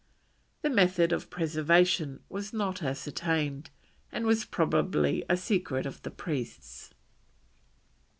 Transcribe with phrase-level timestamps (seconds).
[0.63, 3.69] The method of preservation was not ascertained,
[4.11, 6.89] and was probably a secret of the priests.